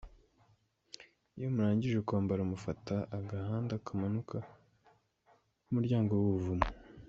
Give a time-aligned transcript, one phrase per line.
[1.37, 4.37] Iyo murangije kwambara mufata agahanda kamanuka
[5.63, 6.67] ku muryango w'ubuvumo.